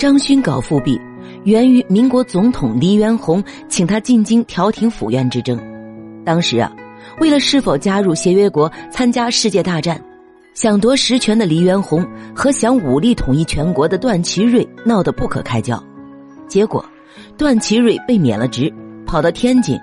[0.00, 0.98] 张勋搞复辟，
[1.44, 5.60] 源于民国总统黎元洪请他进京调停府院之争。
[6.24, 6.72] 当时啊，
[7.20, 10.02] 为了是否加入协约国参加世界大战，
[10.54, 12.02] 想夺实权的黎元洪
[12.34, 15.78] 和想武力统一全国的段祺瑞闹得不可开交。
[16.48, 16.82] 结果，
[17.36, 18.72] 段祺瑞被免了职，
[19.04, 19.78] 跑到天津，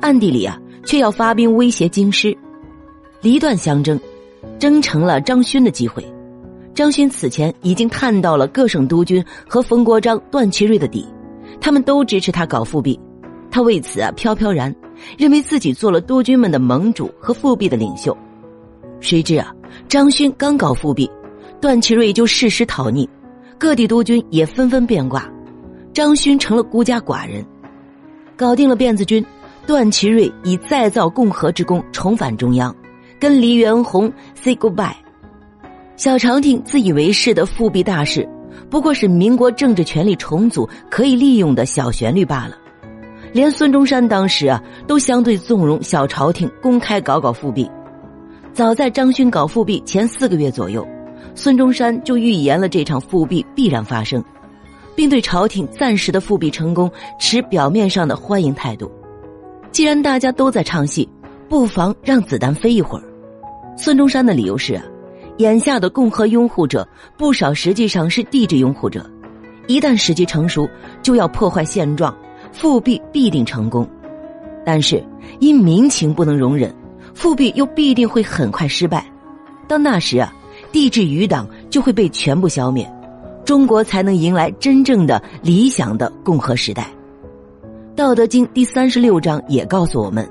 [0.00, 2.38] 暗地里啊却要发兵威胁京师。
[3.20, 3.98] 黎段相争，
[4.60, 6.06] 争成了张勋的机会。
[6.76, 11.08] 张勋此前已经探到了各省督军和冯国璋、段祺瑞的底，
[11.58, 13.00] 他们都支持他搞复辟，
[13.50, 14.76] 他为此啊飘飘然，
[15.16, 18.14] 认为自己做了督军们的盟主和复辟的领袖。
[19.00, 19.50] 谁知啊，
[19.88, 21.10] 张勋刚搞复辟，
[21.62, 23.08] 段祺瑞就誓师讨逆，
[23.56, 25.26] 各地督军也纷纷变卦，
[25.94, 27.42] 张勋成了孤家寡人。
[28.36, 29.24] 搞定了辫子军，
[29.66, 32.76] 段祺瑞以再造共和之功重返中央，
[33.18, 34.92] 跟黎元洪 say goodbye。
[35.96, 38.28] 小朝廷自以为是的复辟大事，
[38.68, 42.56] 不过是民国政治权力重组可以利用的小旋律罢了。
[43.32, 47.68] 连孙中山当时啊，都相对纵容小朝廷公开搞搞复辟。
[48.52, 50.86] 早在张勋搞复辟前四个月左右，
[51.34, 54.22] 孙中山就预言了这场复辟必然发生，
[54.94, 58.90] 并对朝廷暂时的复辟成功持表面上的欢迎态度。
[59.72, 61.08] 既然大家都在唱戏，
[61.48, 63.04] 不妨让子弹飞一会儿。
[63.78, 64.82] 孙中山的理由是啊。
[65.38, 69.08] 眼下的共和拥护者不少，实际上是帝制拥护者。
[69.66, 70.68] 一旦时机成熟，
[71.02, 72.16] 就要破坏现状，
[72.52, 73.86] 复辟必定成功。
[74.64, 75.02] 但是
[75.40, 76.74] 因民情不能容忍，
[77.14, 79.04] 复辟又必定会很快失败。
[79.68, 80.32] 到那时啊，
[80.72, 82.88] 帝制余党就会被全部消灭，
[83.44, 86.88] 中国才能迎来真正的理想的共和时代。
[87.94, 90.28] 《道德经》第三十六章也告诉我们：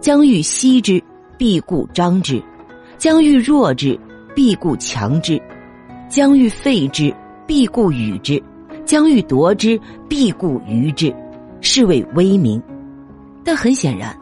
[0.00, 1.02] 将欲息之，
[1.36, 2.42] 必固张之；
[2.98, 3.98] 将欲弱之。
[4.34, 5.40] 必固强之，
[6.08, 7.14] 将欲废之；
[7.46, 8.42] 必固与之，
[8.84, 11.14] 将欲夺之；必固于之，
[11.60, 12.62] 是谓威名。
[13.44, 14.16] 但很显然，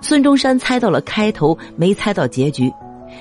[0.00, 2.72] 孙中山猜到了开头，没猜到结局。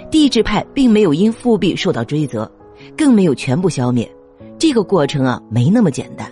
[0.09, 2.51] 帝制派并没有因复辟受到追责，
[2.97, 4.09] 更没有全部消灭。
[4.57, 6.27] 这个过程啊，没那么简单。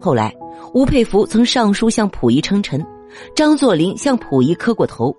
[0.00, 0.34] 后来，
[0.72, 2.84] 吴佩孚曾上书向溥仪称臣，
[3.36, 5.14] 张作霖向溥仪磕过头，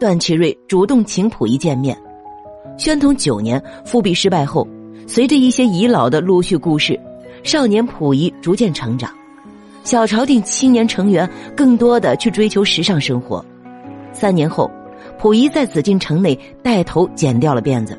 [0.00, 1.96] 段祺瑞主动请溥仪见面。
[2.78, 4.66] 宣统九年复辟失败后，
[5.06, 6.98] 随着一些遗老的陆续故事，
[7.42, 9.12] 少年溥仪逐渐成长，
[9.82, 13.44] 小朝廷青年成员更多的去追求时尚生活。
[14.12, 14.70] 三年后，
[15.18, 17.98] 溥仪在紫禁城内带头剪掉了辫子。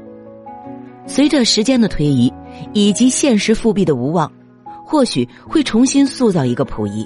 [1.05, 2.31] 随着时间的推移，
[2.71, 4.31] 以及现实复辟的无望，
[4.85, 7.05] 或许会重新塑造一个溥仪。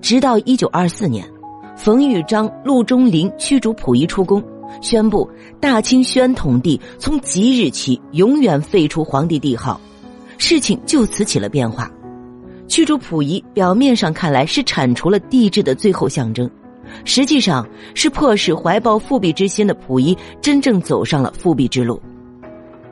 [0.00, 1.28] 直到一九二四年，
[1.76, 4.42] 冯玉章、陆中麟驱逐溥仪出宫。
[4.80, 5.28] 宣布
[5.60, 9.80] 大清宣统帝从即日起永远废除皇帝帝号，
[10.38, 11.90] 事情就此起了变化。
[12.68, 16.50] 驱逐溥仪，表面上看来是铲除了帝制的最后象征，
[17.04, 22.00] 实际上是迫使怀抱复辟之心的溥仪真正走上了复辟之路。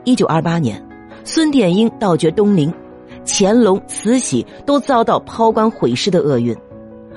[0.05, 0.81] 一九二八年，
[1.25, 2.73] 孙殿英盗掘东陵，
[3.27, 6.57] 乾隆、慈禧都遭到抛棺毁尸的厄运，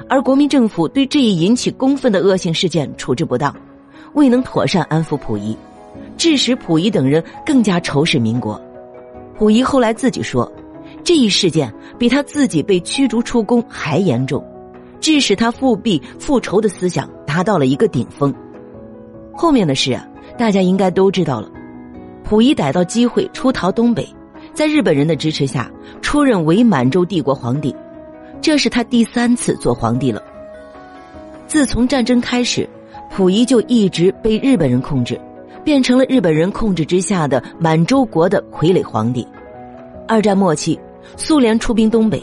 [0.10, 3.56] 而国民政府对这一引起公愤的恶性事件处置不当。
[4.18, 5.56] 未能妥善安抚溥仪，
[6.18, 8.60] 致使溥仪等人更加仇视民国。
[9.38, 10.52] 溥仪后来自己说，
[11.04, 14.44] 这一事件比他自己被驱逐出宫还严重，
[15.00, 18.34] 致使他复辟复仇的思想达到了一个顶峰。
[19.34, 20.04] 后面的事啊，
[20.36, 21.48] 大家应该都知道了。
[22.24, 24.04] 溥仪逮到机会出逃东北，
[24.52, 27.74] 在日本人的支持下出任伪满洲帝国皇帝，
[28.42, 30.24] 这是他第三次做皇帝了。
[31.46, 32.68] 自从战争开始。
[33.10, 35.20] 溥仪就一直被日本人控制，
[35.64, 39.28] 变成了日本人控制之下的满洲国的傀儡皇帝。
[40.08, 40.80] 二战末期，
[41.16, 42.22] 苏联出兵东北，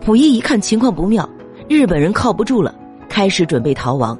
[0.00, 1.28] 溥仪一看情况不妙，
[1.68, 2.74] 日本人靠不住了，
[3.08, 4.18] 开始准备逃亡。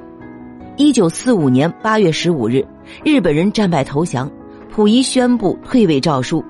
[0.77, 2.65] 一九四五年八月十五日，
[3.03, 4.31] 日本人战败投降，
[4.73, 6.43] 溥仪宣布退位诏书。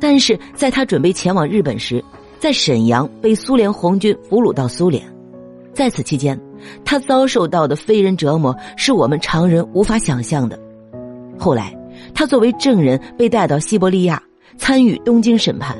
[0.00, 2.04] 但是在他准备前往日本时，
[2.38, 5.02] 在沈阳被苏联红军俘虏到苏联，
[5.76, 6.40] 在此期间。
[6.84, 10.58] 他遭受到的非人折磨是我们常人无法想象的。
[11.38, 11.76] 后来，
[12.14, 14.20] 他作为证人被带到西伯利亚
[14.56, 15.76] 参与东京审判，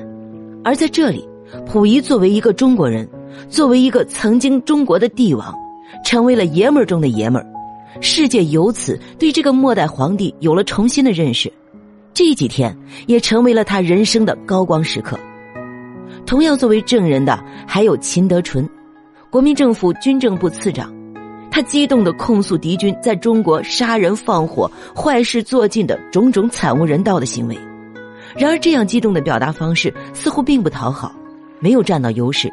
[0.63, 1.27] 而在这里，
[1.67, 3.09] 溥仪作为一个中国人，
[3.49, 5.53] 作为一个曾经中国的帝王，
[6.05, 7.47] 成为了爷们儿中的爷们儿。
[8.03, 11.51] 世界由此对这个末代皇帝有了重新的认识。
[12.13, 12.77] 这几天
[13.07, 15.19] 也成为了他人生的高光时刻。
[16.27, 18.69] 同样作为证人的还有秦德纯。
[19.31, 20.93] 国民政府军政部次长，
[21.51, 27.59] 他激动的控诉敌军在中国杀人放火、坏事做尽的种种惨无人道的行为。
[28.37, 31.15] 然而，这样激动的表达方式似乎并不讨好。
[31.59, 32.53] 没有占到优势，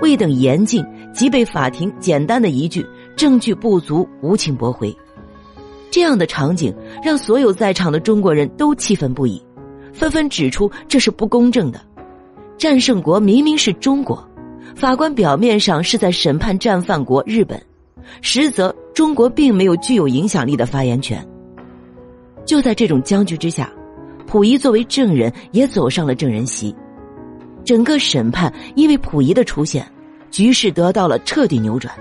[0.00, 4.96] 未等言尽，即被法庭简单的一句“证据不足，无情驳回”。
[5.90, 6.72] 这样的场景
[7.02, 9.42] 让所有在场的中国人都气愤不已，
[9.92, 11.80] 纷纷指出这是不公正的。
[12.56, 14.27] 战胜国明明是中国，
[14.74, 17.60] 法官表面上是在审判战犯国日本，
[18.20, 21.26] 实则中国并没有具有影响力的发言权。
[22.44, 23.70] 就在这种僵局之下，
[24.26, 26.74] 溥仪作为证人也走上了证人席。
[27.64, 29.86] 整个审判因为溥仪的出现，
[30.30, 31.94] 局势得到了彻底扭转。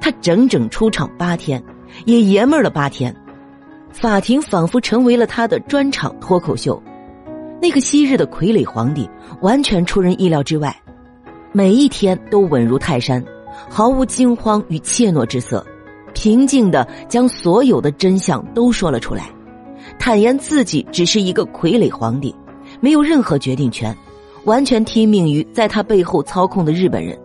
[0.00, 1.62] 他整整出场八天。
[2.04, 3.12] 也爷们儿了八天，
[3.90, 6.80] 法庭仿佛成为了他的专场脱口秀。
[7.62, 9.08] 那个昔日的傀儡皇帝
[9.40, 10.76] 完全出人意料之外，
[11.58, 13.20] 每一天都稳如泰山，
[13.68, 15.66] 毫无惊慌与怯懦之色，
[16.14, 19.28] 平静的将所有的真相都说了出来，
[19.98, 22.32] 坦言自己只是一个傀儡皇帝，
[22.78, 23.92] 没有任何决定权，
[24.44, 27.18] 完全听命于在他背后操控的日本人。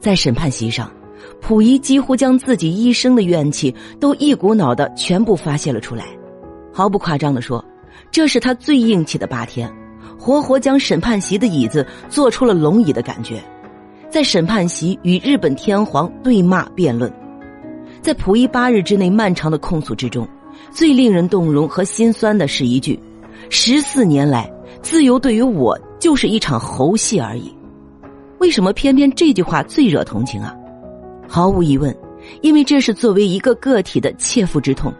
[0.00, 0.90] 在审判席上。
[1.40, 6.06] 溥仪几乎将自己一生的怨气都一股脑的全部发泄了出来，
[6.72, 7.64] 毫不夸张的说，
[8.10, 9.72] 这是他最硬气的八天，
[10.24, 13.44] 活活将审判席的椅子做出了龙椅的感觉，
[14.08, 17.12] 在审判席与日本天皇对骂辩论，
[18.00, 20.26] 在溥仪八日之内漫长的控诉之中，
[20.70, 22.98] 最令人动容和心酸的是一句：
[23.50, 24.50] 十四年来，
[24.80, 27.54] 自由对于我就是一场猴戏而已。
[28.38, 30.56] 为什么偏偏这句话最惹同情啊？
[31.28, 31.94] 毫无疑问，
[32.40, 34.90] 因为这是作为一个个体的切肤之痛，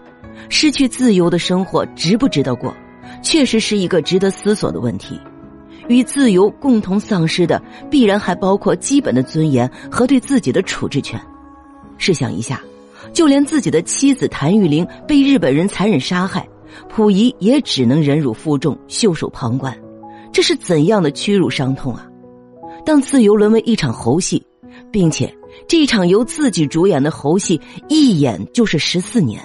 [0.51, 2.75] 失去自由的生活值不值得过，
[3.25, 5.19] 确实是一个值得思索的问题。
[5.89, 7.61] 与自由共同丧失的，
[7.91, 11.21] 必然还包括基本的尊严和对自己的处置权。
[11.99, 12.63] 试想一下，
[13.13, 16.49] 就连自己的妻子谭玉玲被日本人残忍杀害，
[16.89, 19.77] 溥仪也只能忍辱负重、袖手旁观，
[20.33, 22.07] 这是怎样的屈辱伤痛啊！
[22.87, 24.45] 当自由沦为一场猴戏，
[24.93, 25.35] 并且。
[25.69, 29.41] 这一场由自己主演的猴戏，一演就是十四年，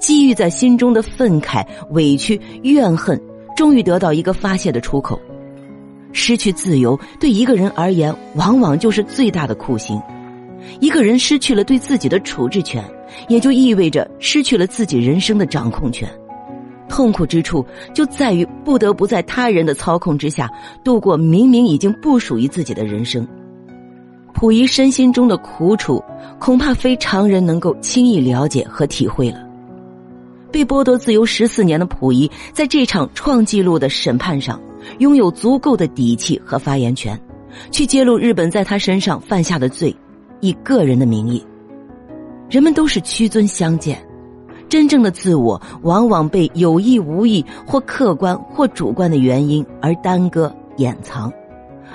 [0.00, 3.20] 积郁在心中的愤慨、委屈、怨恨，
[3.54, 5.20] 终于得到一个发泄的出口。
[6.12, 10.00] 失去自由，对一个人而言，往往就是最大的酷刑。
[10.80, 12.84] 一个人失去了对自己的处置权，
[13.28, 16.08] 也就意味着失去了自己人生的掌控权。
[16.88, 17.64] 痛苦之处
[17.94, 20.50] 就在于不得不在他人的操控之下，
[20.82, 23.26] 度过明明已经不属于自己的人生。
[24.34, 26.02] 溥仪身心中的苦楚，
[26.38, 29.49] 恐怕非常人能够轻易了解和体会了。
[30.50, 34.60] 被剥夺自由十四年的溥仪，在这场创纪录的审判上，
[34.98, 37.20] 拥有足够的底气和发言权，
[37.70, 39.94] 去揭露日本在他身上犯下的罪，
[40.40, 41.44] 以个人的名义。
[42.48, 44.04] 人们都是屈尊相见，
[44.68, 51.32] 真正的自我往往被有意无意或客观或主观的原因而耽搁掩藏，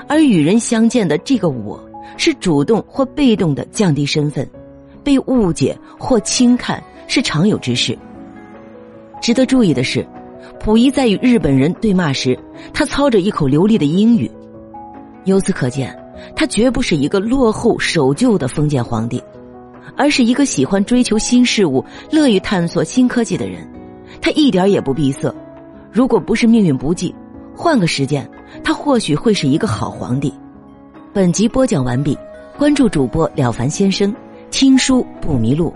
[0.07, 1.79] 而与人相见的这个我。
[2.17, 4.47] 是主动或被动的降低身份，
[5.03, 7.97] 被误解或轻看是常有之事。
[9.25, 10.05] 值得注意的是，
[10.59, 12.37] 溥仪在与日本人对骂时，
[12.71, 14.29] 他操着一口流利的英语。
[15.23, 15.97] 由此可见，
[16.35, 19.19] 他绝不是一个落后守旧的封建皇帝，
[19.97, 23.67] 而是一个喜欢追求新事物、乐于探索新科技的人。
[24.21, 25.33] 他一点也不闭塞。
[25.91, 27.11] 如果不是命运不济，
[27.55, 28.29] 换个时间，
[28.63, 30.31] 他或许会是一个好皇帝。
[31.11, 32.15] 本集播讲完毕，
[32.59, 34.15] 关注主播了凡先生，
[34.51, 35.73] 听书不迷路。